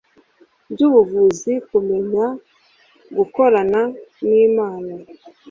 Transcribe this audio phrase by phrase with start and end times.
[0.71, 2.25] by’ubuvuzi kumenya
[3.17, 3.81] gukorana
[4.27, 4.93] n’Imana